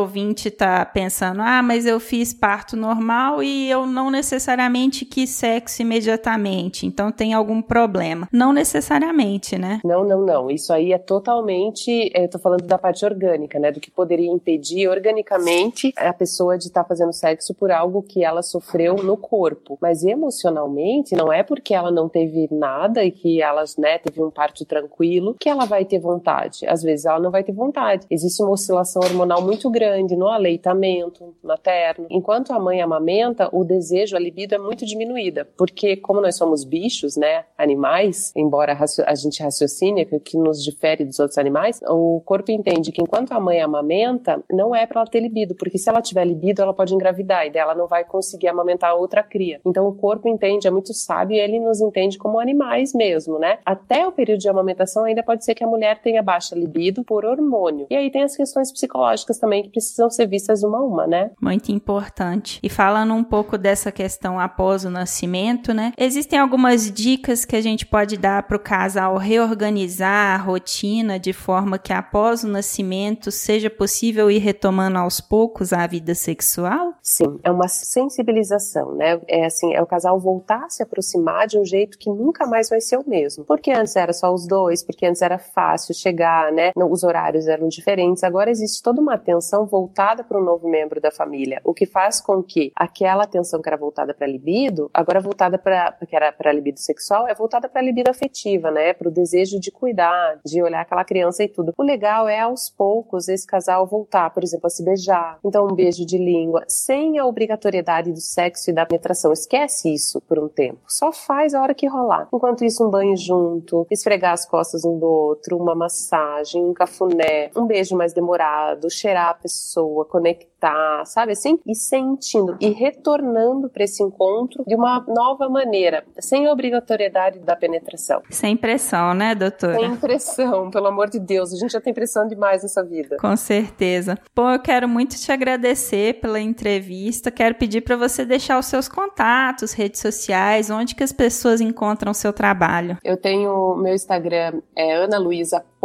ouvinte 0.00 0.50
tá 0.50 0.84
pensando: 0.84 1.40
"Ah, 1.40 1.62
mas 1.62 1.86
eu 1.86 2.00
fiz 2.00 2.32
parto 2.32 2.76
normal 2.76 3.42
e 3.42 3.70
eu 3.70 3.86
não 3.86 4.10
necessariamente 4.10 5.04
quis 5.04 5.30
sexo 5.30 5.82
imediatamente, 5.82 6.86
então 6.86 7.12
tem 7.12 7.34
algum 7.34 7.62
problema". 7.62 8.28
Não 8.32 8.52
necessariamente, 8.52 9.58
né? 9.58 9.80
Não, 9.84 10.04
não, 10.04 10.24
não. 10.24 10.50
Isso 10.50 10.72
aí 10.72 10.92
é 10.92 10.98
totalmente, 10.98 12.10
eu 12.14 12.28
tô 12.28 12.38
falando 12.38 12.62
da 12.62 12.78
parte 12.78 13.04
orgânica, 13.04 13.58
né, 13.58 13.70
do 13.70 13.80
que 13.80 13.90
poderia 13.90 14.30
impedir 14.30 14.88
organicamente 14.88 15.92
a 15.96 16.12
pessoa 16.12 16.58
de 16.58 16.66
estar 16.66 16.82
tá 16.82 16.88
fazendo 16.88 17.12
sexo 17.12 17.54
por 17.54 17.70
algo 17.70 18.02
que 18.02 18.24
ela 18.24 18.42
sofreu 18.42 18.96
no 18.96 19.16
corpo, 19.16 19.78
mas 19.80 20.04
emocionalmente 20.04 21.14
não 21.14 21.32
é 21.32 21.42
porque 21.42 21.74
ela 21.74 21.90
não 21.90 22.08
teve 22.08 22.48
nada 22.50 23.04
e 23.04 23.10
que 23.10 23.42
ela, 23.42 23.64
né, 23.78 23.98
teve 23.98 24.22
um 24.22 24.30
parto 24.30 24.64
tranquilo 24.64 24.95
que 25.38 25.48
ela 25.48 25.64
vai 25.64 25.84
ter 25.84 25.98
vontade. 25.98 26.66
Às 26.66 26.82
vezes 26.82 27.06
ela 27.06 27.20
não 27.20 27.30
vai 27.30 27.44
ter 27.44 27.52
vontade. 27.52 28.06
Existe 28.10 28.42
uma 28.42 28.52
oscilação 28.52 29.02
hormonal 29.02 29.42
muito 29.42 29.70
grande 29.70 30.16
no 30.16 30.28
aleitamento 30.28 31.34
materno. 31.42 32.06
Enquanto 32.10 32.52
a 32.52 32.58
mãe 32.58 32.80
amamenta, 32.80 33.48
o 33.52 33.64
desejo, 33.64 34.16
a 34.16 34.18
libido 34.18 34.54
é 34.54 34.58
muito 34.58 34.86
diminuída, 34.86 35.46
porque 35.56 35.96
como 35.96 36.20
nós 36.20 36.36
somos 36.36 36.64
bichos, 36.64 37.16
né, 37.16 37.44
animais, 37.58 38.32
embora 38.34 38.76
a 39.06 39.14
gente 39.14 39.42
raciocine 39.42 40.04
que, 40.04 40.18
que 40.20 40.38
nos 40.38 40.62
difere 40.62 41.04
dos 41.04 41.18
outros 41.18 41.38
animais, 41.38 41.80
o 41.86 42.20
corpo 42.24 42.50
entende 42.50 42.92
que 42.92 43.02
enquanto 43.02 43.32
a 43.32 43.40
mãe 43.40 43.60
amamenta, 43.60 44.42
não 44.50 44.74
é 44.74 44.86
para 44.86 45.00
ela 45.00 45.10
ter 45.10 45.20
libido, 45.20 45.54
porque 45.54 45.78
se 45.78 45.88
ela 45.88 46.00
tiver 46.00 46.24
libido, 46.24 46.62
ela 46.62 46.72
pode 46.72 46.94
engravidar 46.94 47.46
e 47.46 47.50
dela 47.50 47.74
não 47.74 47.86
vai 47.86 48.04
conseguir 48.04 48.48
amamentar 48.48 48.94
outra 48.94 49.22
cria. 49.22 49.60
Então 49.64 49.86
o 49.86 49.94
corpo 49.94 50.28
entende, 50.28 50.66
é 50.66 50.70
muito 50.70 50.92
sábio 50.94 51.36
e 51.36 51.40
ele 51.40 51.60
nos 51.60 51.80
entende 51.80 52.18
como 52.18 52.40
animais 52.40 52.94
mesmo, 52.94 53.38
né? 53.38 53.58
Até 53.64 54.06
o 54.06 54.12
período 54.12 54.40
de 54.40 54.48
amamentação 54.48 54.85
ainda 55.04 55.22
pode 55.22 55.44
ser 55.44 55.54
que 55.54 55.64
a 55.64 55.66
mulher 55.66 56.00
tenha 56.00 56.22
baixa 56.22 56.54
libido 56.54 57.04
por 57.04 57.24
hormônio. 57.24 57.86
E 57.90 57.96
aí 57.96 58.10
tem 58.10 58.22
as 58.22 58.36
questões 58.36 58.72
psicológicas 58.72 59.38
também 59.38 59.62
que 59.62 59.70
precisam 59.70 60.10
ser 60.10 60.26
vistas 60.26 60.62
uma 60.62 60.78
a 60.78 60.82
uma, 60.82 61.06
né? 61.06 61.30
Muito 61.40 61.72
importante. 61.72 62.60
E 62.62 62.68
falando 62.68 63.14
um 63.14 63.24
pouco 63.24 63.58
dessa 63.58 63.90
questão 63.90 64.38
após 64.38 64.84
o 64.84 64.90
nascimento, 64.90 65.72
né? 65.72 65.92
Existem 65.96 66.38
algumas 66.38 66.90
dicas 66.90 67.44
que 67.44 67.56
a 67.56 67.60
gente 67.60 67.86
pode 67.86 68.16
dar 68.16 68.42
para 68.44 68.56
o 68.56 68.60
casal 68.60 69.16
reorganizar 69.16 70.34
a 70.34 70.42
rotina 70.42 71.18
de 71.18 71.32
forma 71.32 71.78
que 71.78 71.92
após 71.92 72.44
o 72.44 72.48
nascimento 72.48 73.30
seja 73.30 73.70
possível 73.70 74.30
ir 74.30 74.38
retomando 74.38 74.98
aos 74.98 75.20
poucos 75.20 75.72
a 75.72 75.86
vida 75.86 76.14
sexual? 76.14 76.94
Sim, 77.02 77.38
é 77.42 77.50
uma 77.50 77.68
sensibilização, 77.68 78.94
né? 78.94 79.20
É 79.28 79.46
assim, 79.46 79.74
é 79.74 79.82
o 79.82 79.86
casal 79.86 80.18
voltar 80.18 80.64
a 80.64 80.70
se 80.70 80.82
aproximar 80.82 81.46
de 81.46 81.58
um 81.58 81.64
jeito 81.64 81.98
que 81.98 82.10
nunca 82.10 82.46
mais 82.46 82.68
vai 82.68 82.80
ser 82.80 82.96
o 82.96 83.08
mesmo. 83.08 83.44
Porque 83.44 83.70
antes 83.70 83.96
era 83.96 84.12
só 84.12 84.32
os 84.32 84.46
dois, 84.46 84.75
depois, 84.76 84.82
porque 84.82 85.06
antes 85.06 85.22
era 85.22 85.38
fácil 85.38 85.94
chegar, 85.94 86.52
né? 86.52 86.72
Os 86.76 87.02
horários 87.02 87.46
eram 87.46 87.68
diferentes. 87.68 88.22
Agora 88.22 88.50
existe 88.50 88.82
toda 88.82 89.00
uma 89.00 89.14
atenção 89.14 89.66
voltada 89.66 90.22
para 90.22 90.38
um 90.38 90.44
novo 90.44 90.68
membro 90.68 91.00
da 91.00 91.10
família, 91.10 91.60
o 91.64 91.72
que 91.72 91.86
faz 91.86 92.20
com 92.20 92.42
que 92.42 92.72
aquela 92.76 93.24
atenção 93.24 93.62
que 93.62 93.68
era 93.68 93.76
voltada 93.76 94.12
para 94.12 94.26
libido, 94.26 94.90
agora 94.92 95.20
voltada 95.20 95.58
para 95.58 95.92
que 96.06 96.14
era 96.14 96.32
para 96.32 96.52
libido 96.52 96.78
sexual, 96.78 97.26
é 97.26 97.34
voltada 97.34 97.68
para 97.68 97.80
libido 97.80 98.10
afetiva, 98.10 98.70
né? 98.70 98.92
Para 98.92 99.08
o 99.08 99.12
desejo 99.12 99.58
de 99.58 99.70
cuidar, 99.70 100.38
de 100.44 100.62
olhar 100.62 100.80
aquela 100.80 101.04
criança 101.04 101.42
e 101.42 101.48
tudo. 101.48 101.72
O 101.76 101.82
legal 101.82 102.28
é 102.28 102.40
aos 102.40 102.68
poucos 102.68 103.28
esse 103.28 103.46
casal 103.46 103.86
voltar, 103.86 104.30
por 104.30 104.42
exemplo, 104.42 104.66
a 104.66 104.70
se 104.70 104.84
beijar. 104.84 105.38
Então 105.44 105.66
um 105.66 105.74
beijo 105.74 106.04
de 106.04 106.18
língua, 106.18 106.64
sem 106.68 107.18
a 107.18 107.26
obrigatoriedade 107.26 108.12
do 108.12 108.20
sexo 108.20 108.70
e 108.70 108.74
da 108.74 108.84
penetração. 108.84 109.32
Esquece 109.32 109.92
isso 109.92 110.20
por 110.22 110.38
um 110.38 110.48
tempo. 110.48 110.80
Só 110.86 111.12
faz 111.12 111.54
a 111.54 111.62
hora 111.62 111.74
que 111.74 111.86
rolar. 111.86 112.28
Enquanto 112.32 112.64
isso, 112.64 112.86
um 112.86 112.90
banho 112.90 113.16
junto, 113.16 113.86
esfregar 113.90 114.32
as 114.32 114.44
costas 114.44 114.65
um 114.74 114.98
do 114.98 115.06
outro, 115.06 115.56
uma 115.56 115.74
massagem, 115.74 116.62
um 116.64 116.74
cafuné, 116.74 117.50
um 117.56 117.66
beijo 117.66 117.96
mais 117.96 118.12
demorado, 118.12 118.90
cheirar 118.90 119.28
a 119.28 119.34
pessoa, 119.34 120.04
conectar, 120.04 120.55
sabe 121.04 121.32
assim? 121.32 121.58
E 121.66 121.74
sentindo 121.74 122.56
e 122.60 122.70
retornando 122.70 123.68
para 123.68 123.84
esse 123.84 124.02
encontro 124.02 124.64
de 124.66 124.74
uma 124.74 125.04
nova 125.06 125.48
maneira, 125.48 126.04
sem 126.18 126.46
a 126.46 126.52
obrigatoriedade 126.52 127.38
da 127.40 127.54
penetração. 127.54 128.22
Sem 128.30 128.56
pressão, 128.56 129.14
né, 129.14 129.34
doutora? 129.34 129.78
Sem 129.78 129.96
pressão, 129.96 130.70
pelo 130.70 130.86
amor 130.86 131.08
de 131.08 131.18
Deus. 131.18 131.52
A 131.52 131.56
gente 131.56 131.72
já 131.72 131.80
tem 131.80 131.94
pressão 131.94 132.26
demais 132.26 132.62
nessa 132.62 132.82
vida. 132.82 133.16
Com 133.20 133.36
certeza. 133.36 134.18
Bom, 134.34 134.50
eu 134.50 134.60
quero 134.60 134.88
muito 134.88 135.16
te 135.16 135.30
agradecer 135.30 136.20
pela 136.20 136.40
entrevista. 136.40 137.30
Quero 137.30 137.54
pedir 137.54 137.82
para 137.82 137.96
você 137.96 138.24
deixar 138.24 138.58
os 138.58 138.66
seus 138.66 138.88
contatos, 138.88 139.72
redes 139.72 140.00
sociais, 140.00 140.70
onde 140.70 140.94
que 140.94 141.02
as 141.02 141.12
pessoas 141.12 141.60
encontram 141.60 142.12
o 142.12 142.14
seu 142.14 142.32
trabalho. 142.32 142.98
Eu 143.04 143.16
tenho 143.16 143.76
meu 143.76 143.94
Instagram 143.94 144.60
é 144.74 145.06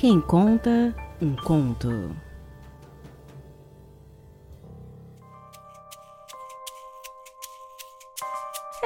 Quem 0.00 0.18
conta 0.18 0.94
um 1.20 1.36
conto. 1.36 2.16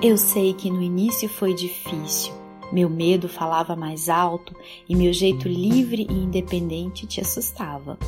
Eu 0.00 0.16
sei 0.16 0.54
que 0.54 0.70
no 0.70 0.80
início 0.80 1.28
foi 1.28 1.52
difícil. 1.52 2.32
Meu 2.70 2.88
medo 2.88 3.28
falava 3.28 3.74
mais 3.74 4.08
alto 4.08 4.54
e 4.88 4.94
meu 4.94 5.12
jeito 5.12 5.48
livre 5.48 6.06
e 6.08 6.12
independente 6.12 7.04
te 7.04 7.20
assustava. 7.20 7.98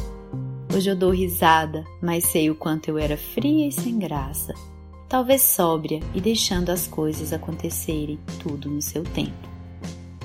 Hoje 0.73 0.89
eu 0.89 0.95
dou 0.95 1.11
risada, 1.11 1.85
mas 2.01 2.27
sei 2.27 2.49
o 2.49 2.55
quanto 2.55 2.89
eu 2.89 2.97
era 2.97 3.17
fria 3.17 3.67
e 3.67 3.73
sem 3.73 3.99
graça. 3.99 4.55
Talvez 5.09 5.43
sóbria 5.43 5.99
e 6.15 6.21
deixando 6.21 6.71
as 6.71 6.87
coisas 6.87 7.33
acontecerem 7.33 8.21
tudo 8.41 8.71
no 8.71 8.81
seu 8.81 9.03
tempo. 9.03 9.49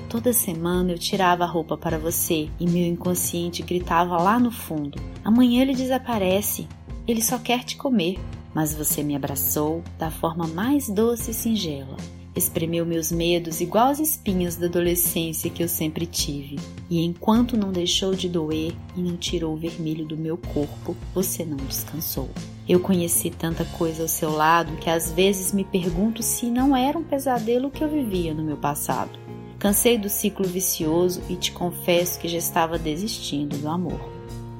Toda 0.08 0.32
semana 0.32 0.92
eu 0.92 0.98
tirava 1.00 1.42
a 1.42 1.48
roupa 1.48 1.76
para 1.76 1.98
você 1.98 2.48
e 2.60 2.68
meu 2.68 2.86
inconsciente 2.86 3.64
gritava 3.64 4.16
lá 4.22 4.38
no 4.38 4.52
fundo: 4.52 5.00
amanhã 5.24 5.62
ele 5.62 5.74
desaparece, 5.74 6.68
ele 7.08 7.20
só 7.20 7.40
quer 7.40 7.64
te 7.64 7.76
comer 7.76 8.20
mas 8.56 8.72
você 8.72 9.02
me 9.02 9.14
abraçou 9.14 9.84
da 9.98 10.10
forma 10.10 10.46
mais 10.46 10.88
doce 10.88 11.30
e 11.30 11.34
singela. 11.34 11.94
Espremeu 12.34 12.86
meus 12.86 13.12
medos 13.12 13.60
igual 13.60 13.88
as 13.88 14.00
espinhas 14.00 14.56
da 14.56 14.64
adolescência 14.64 15.50
que 15.50 15.62
eu 15.62 15.68
sempre 15.68 16.06
tive. 16.06 16.58
E 16.88 17.04
enquanto 17.04 17.54
não 17.54 17.70
deixou 17.70 18.14
de 18.14 18.30
doer 18.30 18.72
e 18.96 19.02
não 19.02 19.14
tirou 19.18 19.52
o 19.52 19.58
vermelho 19.58 20.06
do 20.06 20.16
meu 20.16 20.38
corpo, 20.38 20.96
você 21.14 21.44
não 21.44 21.58
descansou. 21.58 22.30
Eu 22.66 22.80
conheci 22.80 23.28
tanta 23.28 23.62
coisa 23.76 24.04
ao 24.04 24.08
seu 24.08 24.30
lado 24.30 24.78
que 24.78 24.88
às 24.88 25.12
vezes 25.12 25.52
me 25.52 25.62
pergunto 25.62 26.22
se 26.22 26.46
não 26.46 26.74
era 26.74 26.96
um 26.96 27.04
pesadelo 27.04 27.70
que 27.70 27.84
eu 27.84 27.90
vivia 27.90 28.32
no 28.32 28.42
meu 28.42 28.56
passado. 28.56 29.18
Cansei 29.58 29.98
do 29.98 30.08
ciclo 30.08 30.46
vicioso 30.48 31.20
e 31.28 31.36
te 31.36 31.52
confesso 31.52 32.18
que 32.18 32.26
já 32.26 32.38
estava 32.38 32.78
desistindo 32.78 33.58
do 33.58 33.68
amor. 33.68 34.15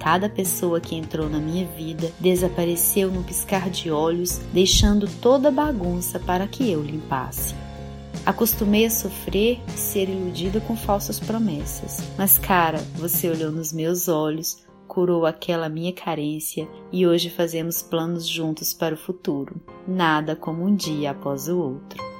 Cada 0.06 0.28
pessoa 0.28 0.80
que 0.80 0.94
entrou 0.94 1.28
na 1.28 1.40
minha 1.40 1.66
vida 1.66 2.12
desapareceu 2.20 3.10
no 3.10 3.24
piscar 3.24 3.68
de 3.68 3.90
olhos, 3.90 4.38
deixando 4.52 5.08
toda 5.20 5.48
a 5.48 5.50
bagunça 5.50 6.20
para 6.20 6.46
que 6.46 6.70
eu 6.70 6.80
limpasse. 6.80 7.56
Acostumei 8.24 8.86
a 8.86 8.90
sofrer 8.90 9.60
e 9.66 9.72
ser 9.72 10.08
iludida 10.08 10.60
com 10.60 10.76
falsas 10.76 11.18
promessas. 11.18 11.98
Mas, 12.16 12.38
cara, 12.38 12.78
você 12.94 13.28
olhou 13.28 13.50
nos 13.50 13.72
meus 13.72 14.06
olhos, 14.06 14.64
curou 14.86 15.26
aquela 15.26 15.68
minha 15.68 15.92
carência 15.92 16.68
e 16.92 17.04
hoje 17.04 17.28
fazemos 17.28 17.82
planos 17.82 18.28
juntos 18.28 18.72
para 18.72 18.94
o 18.94 18.98
futuro. 18.98 19.60
Nada 19.88 20.36
como 20.36 20.64
um 20.64 20.76
dia 20.76 21.10
após 21.10 21.48
o 21.48 21.58
outro. 21.58 22.15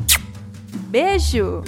Beijo! 0.88 1.62